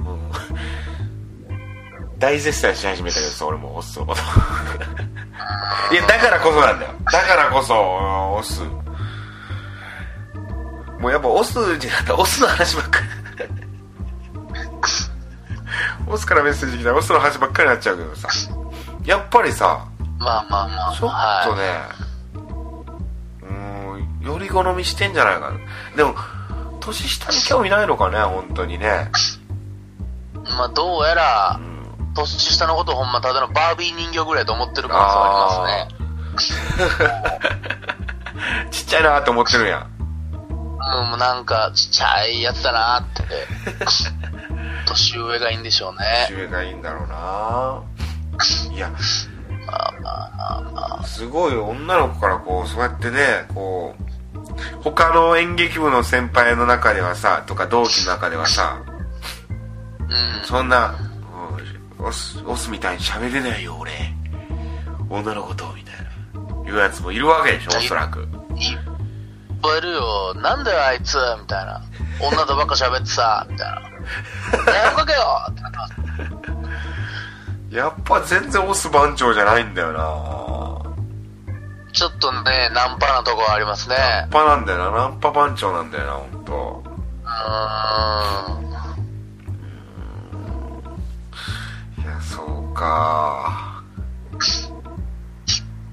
[0.00, 0.32] うん
[2.22, 4.20] 大絶賛し始めたけどさ、俺もオスのこと。
[5.92, 6.92] いや、だからこそなんだよ。
[7.10, 8.62] だからこそ、うんオス。
[11.00, 13.06] もうやっぱオスになったらオスの話ばっかり。
[16.06, 18.28] オスからメッセージ来たらオスの話ばっかりになっちゃうけどさ。
[19.04, 19.84] やっぱりさ、
[20.20, 20.92] まあまあまあ。
[20.92, 22.11] ちょっとはいね、うーん、より
[24.52, 25.58] 好みしてんじゃないかな。
[25.96, 26.14] でも、
[26.80, 29.10] 年下に興味ないのかね、本当にね。
[30.44, 32.12] まあどうやらう、ん。
[32.14, 35.94] 年下のことほんまただのバービー人形ぐらいと思ってる可能性はあり
[36.34, 36.62] ますね。
[38.70, 39.86] ちっちゃいなって思ってるやん。
[40.50, 43.24] うん、もうなんか、ちっちゃいやつだなって。
[44.86, 46.26] 年上がいいんでしょうね。
[46.28, 47.80] 年上がいいんだろうな
[48.74, 48.90] いや、
[51.04, 54.11] すごい女の子からこう、そうやってね、こう、
[54.82, 58.82] 他の演劇部の先輩の中ではさ、とか同期の中ではさ、
[60.00, 60.46] うん。
[60.46, 60.94] そんな、
[61.98, 63.92] おオス、オスみたいに喋れないよ、俺。
[65.08, 66.70] 女の子と、みたいな。
[66.70, 68.20] いうやつもいるわけでしょ、おそらく。
[68.20, 68.28] いっ
[69.62, 70.34] ぱいいるよ。
[70.34, 71.80] なんだよ、あいつみたいな。
[72.20, 73.80] 女とばっか喋ってさ、みたいな。
[74.72, 75.18] 電話かけよ
[75.50, 75.94] ってなってます。
[77.70, 80.81] やっぱ全然オス番長じゃないんだよな
[81.92, 83.96] ちょっとね、ナンパなとこありますね。
[83.96, 86.82] ナンパなんだよな、ナンパ番長なんだよな、ほんと。
[87.22, 88.72] うーん。
[92.02, 93.82] いや、そうか。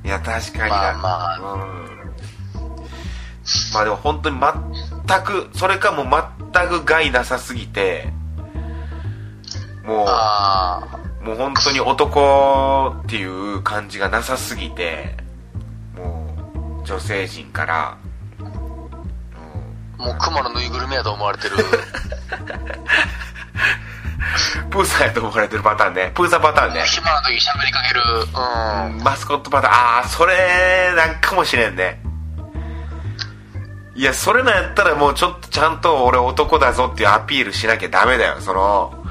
[0.05, 0.77] いや、確かにな。
[0.77, 1.69] まあまあうん。
[3.73, 8.13] まあでも本当に全く、それかもう全く害なさすぎて、
[9.83, 10.81] もあ
[11.21, 15.17] う、もう本当に男っていう感じがなさすぎて、
[16.89, 17.97] 女性陣から、
[19.95, 21.55] もう熊のぬいぐるみやと思われてる。
[24.71, 26.11] プーさんやと思われてるパターンね。
[26.15, 26.81] プーさんパターンね。
[26.87, 28.01] 暇な時喋りかける。
[28.23, 29.03] うん。
[29.03, 32.01] マスコットパターン、ああ、それ、なんかもしれんね。
[33.93, 38.37] いや、それなんやったらもうちょっとちゃんと俺男だぞっていうアピールしなきゃダメだよ。
[38.39, 39.05] その、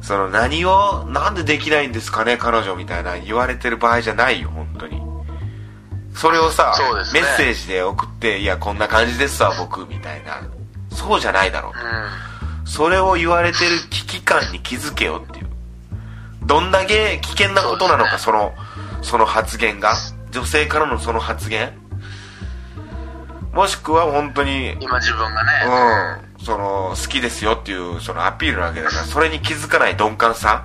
[0.00, 5.05] その何を、なんでできないんですかね、彼女みたいな言われてる場合じゃないよ、本当に。
[6.16, 6.72] それをさ、
[7.12, 10.40] ねメッセージで送って、いや、こんな感じですわ、僕、みたいな。
[10.90, 11.72] そうじゃないだろう。
[11.72, 12.66] うん。
[12.66, 15.46] それを言われてる危機感に気づけよっていう。
[16.46, 18.54] どんだけ危険なことなのか、その、
[19.02, 19.94] その発言が。
[20.30, 21.72] 女性からのその発言
[23.52, 25.50] もしくは本当に、うん、今自分がね。
[26.44, 30.64] その、好きですよっていう、そのアピールなわけだから、それに気づかない鈍感さ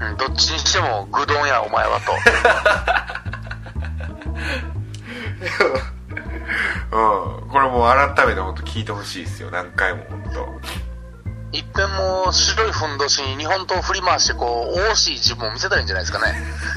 [0.00, 2.12] うん、どっちにしても、ぐどんや、お前はと。
[6.92, 7.48] うん。
[7.48, 9.50] これもう改めて本当聞いてほしいですよ。
[9.50, 10.82] 何回も本当。
[11.52, 16.34] いっぺんもう白いふんどしに日本刀を振り回してこう、惜しい自分を見せたらいいんじゃないですかね。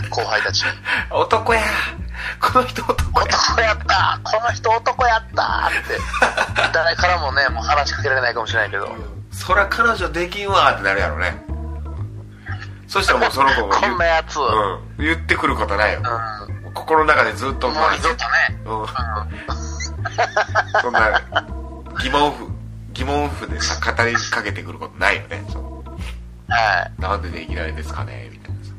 [0.10, 0.72] 後輩たちに。
[1.12, 1.62] 男や
[2.42, 6.72] この人男や男やったこの人男やったって。
[6.74, 8.90] 誰からもね、もう話しかけられないかもしれないけど。
[9.32, 11.42] そら彼女できんわってなるやろね。
[12.88, 14.38] そしたらもうその子も こんなやつ。
[14.40, 14.46] うん。
[14.46, 16.02] うん、言ってくることないよ。
[16.02, 16.08] も
[16.76, 18.20] 心の中でずっと、う二度とね。
[18.66, 18.86] うん、
[20.82, 21.22] そんな
[22.02, 22.48] 疑問符、
[22.94, 25.44] 疑問符でさ、語りかけてくることないよね。
[26.48, 27.02] はい。
[27.02, 28.74] なんでできないですかねみたいなさ。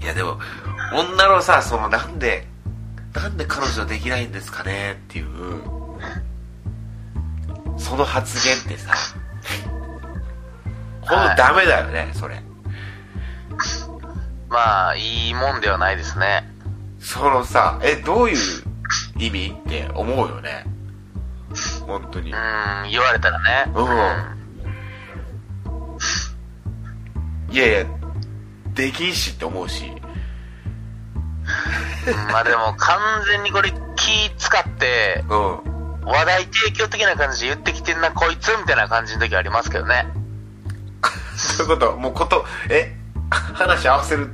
[0.00, 0.38] いやでも、
[0.94, 2.46] 女のさ、そのなんで、
[3.14, 5.26] なんで彼女できないんですかねっていう、
[7.78, 8.94] その発言ってさ、
[11.00, 12.42] ほんとダメだよね、それ。
[14.52, 16.46] まあ、いいもんではないですね。
[17.00, 18.36] そのさ、え、どういう
[19.18, 20.66] 意味って思うよね。
[21.86, 22.36] 本当にう。
[22.36, 23.72] ん、言われたらね。
[27.50, 27.86] いやいや、
[28.74, 29.86] できんしって思うし。
[29.86, 29.90] う
[32.10, 35.60] んまあでも、完全にこれ気使って、うん。
[36.04, 40.06] 話題提供的な感じで言ってきてんな、こいつみたいな感じの時ありますけどね。
[41.36, 42.98] そういうこと、もうこと、え、
[43.54, 44.30] 話合わせる。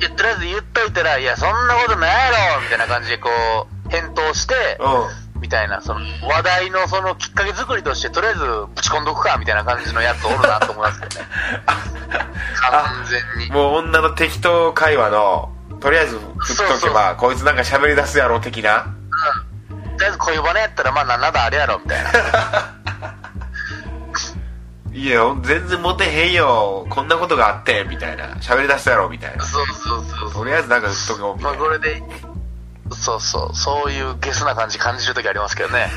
[0.00, 3.30] いや、とりあえず言っといたら、いや、そんなことないやろみたいな感じでこ
[3.86, 5.40] う、返答して、うん。
[5.40, 8.40] みたいな、その、話題のそのきっかけ作りとして、とりあえず
[8.74, 11.26] ぶち込んどくか、みたいな感じのやつおるなと思いますけどね。
[12.70, 13.52] 完全に。
[13.52, 18.86] もう女の適当会話の、とりあえず振っとけば、こいつなんか喋り出すやろ、的な。
[19.70, 19.96] うん。
[19.96, 22.10] とりあえず恋バネやったら、まあ、なんだあれやろ、みたいな。
[24.94, 26.86] いや、全然モテへんよ。
[26.88, 28.36] こんなことがあって、みたいな。
[28.36, 29.44] 喋り出すやろ、みたいな。
[29.44, 30.32] そうそうそう。
[30.32, 31.66] とりあえずなんか振っとけよ、みまあ、たいな。
[31.66, 32.00] これで、
[32.92, 35.90] そうそう、そういうゲスな感じ感じる時ありますけどね。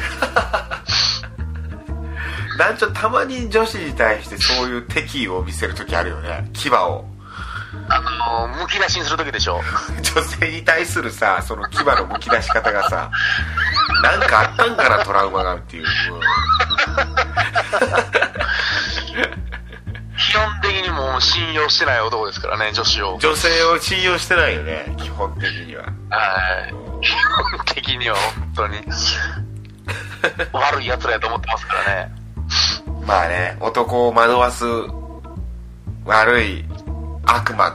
[2.58, 6.50] 団長、たまに女子に対してそういう敵意を見せる時あるよね。
[6.54, 7.06] 牙を。
[7.90, 9.62] あのー、むき出しにする時でしょ。
[10.16, 13.12] 女性に対するさ、その牙の剥き出し方がさ、
[14.02, 15.86] なんかあったんかな、トラウマがっていう。
[15.86, 15.90] 基
[20.38, 23.18] 本的にもう信用してない男ですからね、女子を。
[23.20, 25.84] 女性を信用してないよね、基本的には。
[25.84, 25.90] は
[26.70, 26.74] い。
[27.02, 28.78] 基本的には本当に、
[30.54, 32.12] 悪い奴らやと思ってますからね。
[33.06, 34.66] まあね、男を惑わす
[36.06, 36.66] 悪い
[37.26, 37.70] 悪魔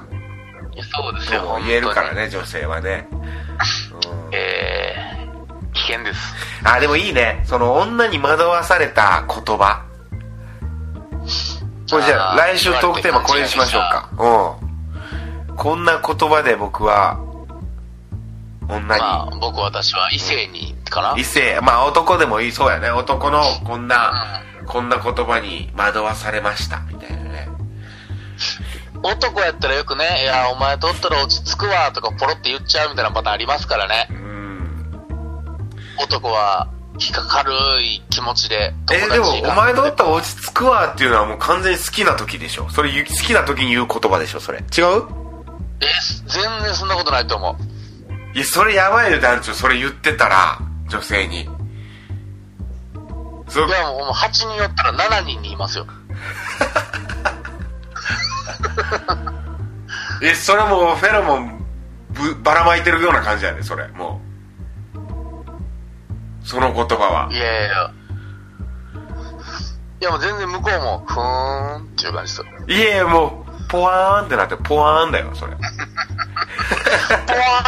[0.80, 1.42] そうですよ。
[1.42, 3.06] とも言えるから本ね、女性はね。
[3.10, 3.14] う
[4.30, 4.34] ん。
[4.34, 6.34] えー、危険です。
[6.64, 7.42] あ、でもいいね。
[7.44, 9.84] その女に惑わされた言葉。
[11.92, 14.08] これじゃあ、来週トークテーマこれにしましょうか。
[15.48, 15.56] うん。
[15.56, 17.20] こんな言葉で僕は、
[18.66, 22.90] 女に、まあ、僕、私は異性に、かな異性、まあ男でもいいそうやね。
[22.90, 27.48] 男のこんな、こんな言葉に惑わされました、みたいなね。
[29.02, 34.14] 男やったらよくね、いや、お前とったら落ち着くわ、とかポロって言っちゃうみたいなパターンありますからねう。
[34.14, 35.04] ん。
[36.02, 36.68] 男は、
[37.06, 42.68] 引っかかるい気持ちで、えーでも、おが前とったら落ち着くわっていうのはもう完全に好きな時でしょ？
[42.70, 44.58] それ好きな時に言う言葉でしょ、それ。
[44.58, 44.64] 違う？
[45.80, 45.86] え、
[46.28, 48.36] 全然そんなことないと思う。
[48.36, 49.52] いや、それやばいよ、団長。
[49.52, 51.48] それ言ってたら、女性に。
[53.48, 55.86] そいや、もうもう8人おったら7人にいますよ。
[60.22, 61.64] え、それもうフェロモン
[62.10, 63.88] ぶばらまいてるような感じやね、それ。
[63.88, 64.31] もう。
[66.44, 67.28] その言葉は。
[67.32, 67.90] いやいやいや。
[70.00, 72.46] いや、もう全然向こうも、ふーんっていう感じですよ。
[72.66, 75.52] いやいや、もう、ポワーンってなって、ポワーンだよ、それ。
[75.54, 75.62] ポワ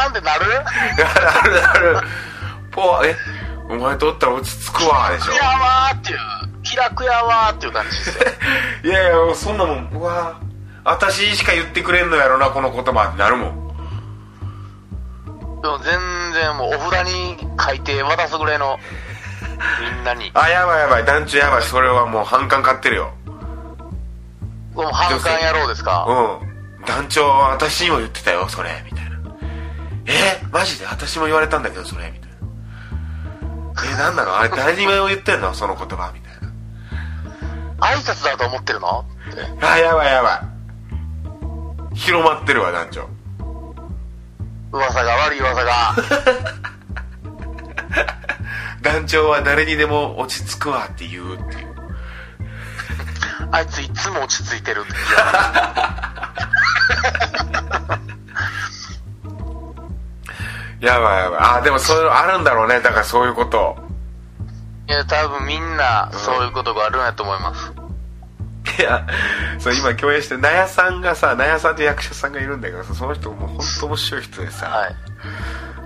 [0.04, 0.44] ーンってなる？
[0.66, 2.00] あるある。
[2.72, 3.16] ポワえ、
[3.70, 5.36] お前とおったら落ち着くわ、でしょい。
[5.36, 6.18] やわーっていう、
[6.64, 8.24] 気楽やわーっていう感じですよ。
[8.84, 10.34] いやいや、そんなもん、うわ
[10.82, 13.63] 私しか言ってくれんのやろな、この言葉ってなるもん。
[15.64, 15.98] でも全
[16.34, 18.78] 然もうお札に書いて渡すぐらいの、
[19.80, 20.30] みんなに。
[20.34, 23.14] あ、やばいやばい、団地やばい、それはもう反感買ってるよ。
[24.74, 26.04] もう反感野郎ですか？
[26.06, 26.84] うん。
[26.84, 29.18] 団長、私にも言ってたよ、それ、みたいな。
[30.04, 30.84] えマジで？
[30.84, 32.36] 私も言われたんだけど、それ、みたいな。
[33.90, 34.36] え、なんなの？
[34.36, 35.54] あれ、誰にも言ってんの？
[35.54, 36.32] その言葉、みたい
[37.78, 39.06] 挨拶だと思ってるの？
[39.30, 39.40] って。
[39.62, 39.72] な。
[39.72, 40.42] あ、やばいやば
[41.92, 41.96] い。
[41.96, 43.08] 広まってるわ、団長。
[44.74, 45.94] 噂が悪い噂が。
[48.82, 51.72] 団長は誰にでも落ち着くわって言うっていう。
[53.52, 54.90] あいついつも落ち着いてるって。
[60.84, 61.38] やばいやばい。
[61.40, 62.80] あ、でもそういうのあるんだろうね。
[62.80, 63.78] だからそういうこと。
[64.88, 67.72] いや、多分みんな、そういうことがあるんやと思います。
[68.78, 69.06] いや、
[69.58, 74.94] そう今共演して、納屋さんがさ、納屋さんって役者さんがいるんだけどさ、その人もう本当面白い人でさ、はい。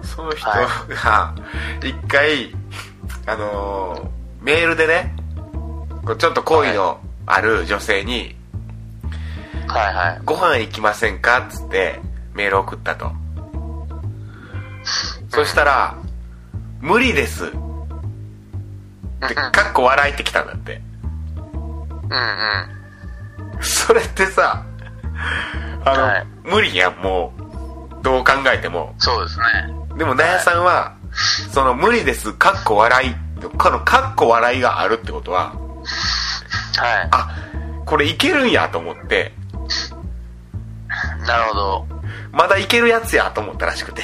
[0.03, 1.35] その人はが、
[1.83, 2.55] 一回、
[3.27, 5.15] あのーメールでね、
[6.19, 8.37] ちょっと好意のある女性に、
[9.67, 10.21] はいはい。
[10.25, 12.01] ご飯行きませんかっつって
[12.35, 13.13] メール送ったと。
[15.29, 15.99] そしたら、
[16.81, 17.47] 無理です。
[17.47, 17.49] っ
[19.29, 20.81] て、かっこ笑いってきたんだって。
[21.35, 22.78] うんうん。
[23.61, 24.65] それってさ、
[25.85, 28.03] あの、はい無理やん、もう。
[28.03, 28.95] どう考えても。
[28.99, 29.45] そうですね。
[29.99, 30.97] でも、納屋さんは、
[31.53, 33.15] その、無理です、かっこ笑い。
[33.59, 35.53] この、かっこ笑いがあるってことは、
[36.77, 37.09] はい。
[37.11, 37.29] あ、
[37.85, 39.33] これいけるんやと思って、
[41.27, 41.87] なるほど。
[42.33, 44.03] まだいけるやつやと思ったらしくて、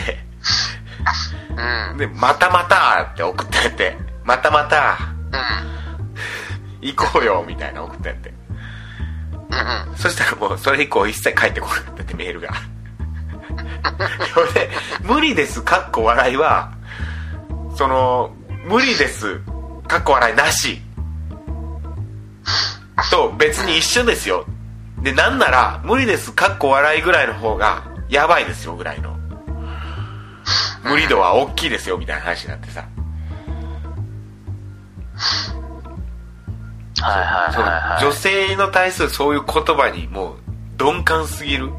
[1.56, 1.96] うん。
[1.96, 4.98] で、またまたって送ってって、またまた、
[5.32, 6.88] うん。
[6.88, 8.33] 行こうよ、みたいな送ってって。
[9.50, 9.96] うんうん。
[9.96, 12.50] そしたらもう、それ以降一切返ってこなかったってメールが。
[14.34, 14.70] そ れで、
[15.02, 16.72] 無理です、かっこ笑いは、
[17.76, 19.40] その、無理です、
[19.86, 20.80] かっこ笑いなし。
[23.10, 24.44] と別に一緒ですよ。
[25.00, 29.14] で、なんなら、無理です、かっこ笑いぐらいの方が、やばいですよ、ぐらいの。
[30.82, 32.84] 無理度は大きいですよ、みたいな話になってさ。
[38.00, 41.70] 女性の対するそういう言葉にもう、鈍感すぎる。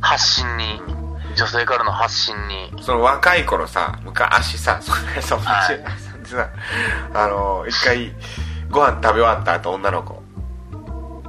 [0.00, 0.80] 発信に、
[1.36, 2.72] 女性からの発信に。
[2.82, 5.80] その若い頃さ、昔さ、それ、そのはい
[6.26, 6.50] さ、
[7.14, 8.12] あの、一回、
[8.70, 10.22] ご飯食べ終わった後、女の子。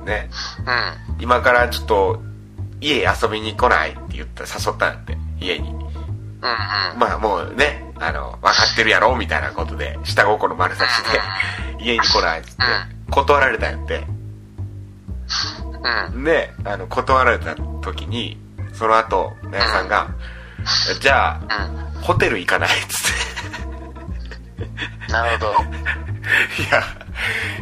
[0.06, 0.30] ね、
[0.65, 0.71] う
[1.19, 1.21] ん。
[1.21, 2.21] 今からちょっと、
[2.82, 3.91] 家遊びに来ない？
[3.91, 5.69] って言った、誘ったんだって、家に。
[5.69, 6.99] うんうん。
[6.99, 12.63] まあもうね、あの、分かってるやろみたいなことで、下心丸さして、家に来ないっつって、
[13.12, 14.06] 断られたんやって。
[16.13, 16.23] うん。
[16.23, 18.37] で、あの、断られた時に、
[18.73, 20.10] その後、なやさんが、
[21.00, 22.02] じゃあ、うん。
[22.02, 23.13] ホテル行かないっつっ
[25.08, 25.12] て。
[25.12, 25.54] なるほど。
[25.56, 26.83] いや、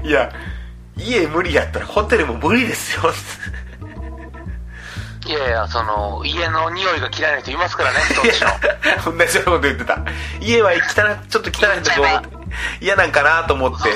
[0.04, 0.34] いや、
[0.98, 3.14] 家無理やったらホテルも無理ですよ。
[5.26, 9.18] いやいや、その、家の匂いが嫌いな人いますからね、 どっちの。
[9.18, 10.00] 同じようなこと言ってた。
[10.42, 10.82] 家は汚い、
[11.30, 12.08] ちょっと汚いとこ
[12.82, 13.90] 嫌なんかなと思って。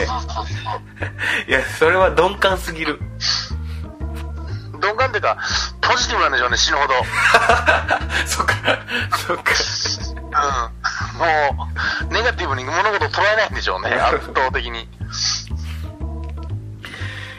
[1.47, 2.99] いや、それは鈍感すぎる。
[4.73, 5.38] 鈍鈍感っていうか、
[5.82, 6.93] ポジティブなんでしょうね、死ぬほど。
[8.25, 8.53] そっか、
[9.25, 9.53] そっか。
[10.34, 11.55] うん。
[11.57, 11.69] も
[12.09, 14.88] う、ネガティブに物事を捉えないんでしょうね、圧倒的に。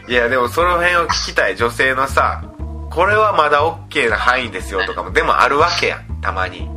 [0.09, 2.43] いや、でもその辺を聞きたい女性のさ、
[2.99, 6.69] これはまだ OK な範囲ですよとかも、でもあるわけやん、たまに。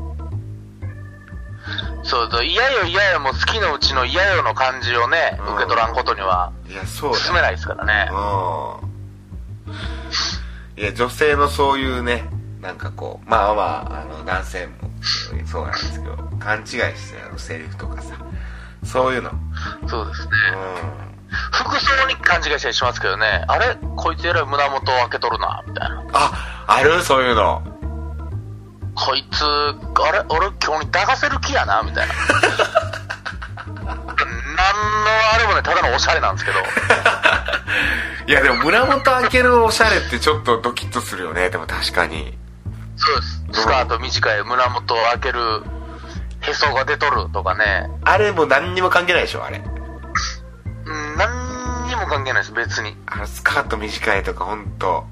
[2.04, 8.12] そうそう、嫌よ嫌よも好きのうちの嫌よの感じをね、うん受け取らんことには、いや、そうだ進めないですからね。
[8.12, 8.14] う
[10.78, 10.84] ん。
[10.84, 12.30] いや、女性のそういうね、
[12.62, 14.74] なんかこう、まあまあ、あの、男性も
[15.48, 16.84] そうなんですけど、勘違いして
[17.34, 18.16] るセリフとかさ、
[18.84, 19.32] そういうの。
[19.88, 20.32] そうですね。
[21.04, 21.11] うん。
[21.52, 23.78] 服装に勘違いしたりしますけどね、あれ？
[23.96, 26.04] こいつえらい胸元を開けとるな、みたいな。
[26.14, 27.02] あ、ある？
[27.02, 27.62] そういうの。
[28.94, 30.26] こいつ、あれ？
[30.30, 32.14] 俺今日に抱かせる気やな、みたいな。
[33.86, 34.04] なんの
[35.34, 36.60] あれもね、ただのおしゃれなんですけど。
[38.28, 42.38] いや、でも胸元開けるおしゃれってちょっとドキッとするよね、でも確かに。
[42.98, 43.62] そうです。
[43.62, 45.64] スカート短い胸元を開ける、
[46.42, 47.90] へそが出とるとかね。
[48.04, 49.64] あれも何にも関係ないでしょ、あれ。
[51.92, 52.96] にも関係ないです、別に。
[53.06, 55.06] あの、スカート短いとか、ほんと、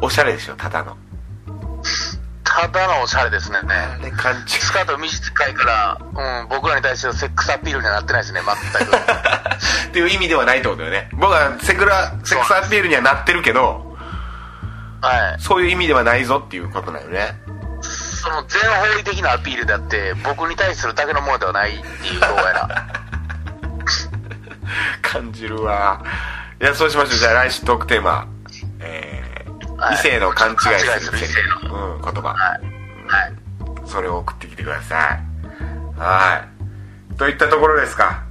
[0.00, 0.96] おしゃれでしょ、ただの。
[2.44, 3.58] ただのおしゃれですね。
[3.58, 4.48] あれ、勘違い。
[4.48, 5.98] スカート短いから、
[6.42, 8.96] うん、僕らに対してのセックスアピールにはなってないですね、全く。
[9.88, 11.08] っていう意味ではないってことだよね。
[11.12, 13.96] 僕はセクラ、セックスアピールにはなってるけど、
[15.00, 15.40] はい。
[15.40, 17.40] そういう意味ではないぞっていうことだよね。
[17.80, 22.68] その全方位的なアピールであって、僕に対するだけのものではないっていう、どうやら。
[25.02, 26.02] 感じるわ。
[26.60, 27.18] いや、そうしましょう。
[27.18, 28.26] じゃあ来週トークテーマ。
[28.80, 32.28] えー、はい異性の勘違いする勘違いする異性のうん、言葉。
[32.28, 32.36] はい。
[33.06, 33.32] はい。
[33.86, 35.20] それを送ってきてください。
[35.98, 36.44] は
[37.14, 37.16] い。
[37.16, 38.22] といったところですか。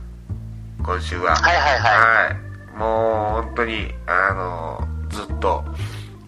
[0.83, 1.35] 今週は。
[1.35, 1.81] はいはいはい
[2.25, 2.35] はい。
[2.77, 5.65] もう、本当に、あの、ずっと、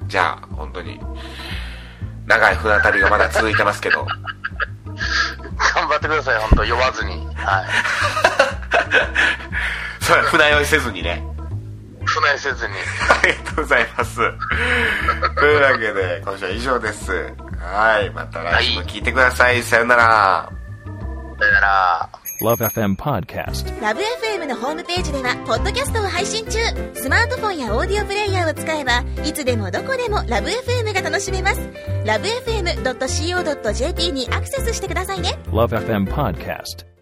[0.08, 1.00] じゃあ、本当に、
[2.26, 4.06] 長い船旅がまだ続いてますけど、
[5.76, 7.28] 頑張ってください、本当酔わずに。
[7.36, 7.66] はい。
[10.10, 11.24] それは船酔いせずにね。
[12.04, 12.74] 船酔せずに。
[12.74, 14.16] ありがとうございます。
[15.38, 17.12] というわけで、今週は以上です。
[17.60, 18.10] はい。
[18.10, 19.62] また来週も聞いてください。
[19.62, 20.50] さよなら。
[21.40, 22.10] さよなら。
[22.42, 23.82] Love FM Podcast.
[23.82, 26.58] ラブ f m のホームページではポッドキャストを配信中
[26.94, 31.60] スマートフォンやオーディオプレイヤーを使えばいつでもどこでもラブ f m が楽しめます
[32.06, 36.99] ラブ FM.co.jp にアクセスしてくださいね Love FM Podcast.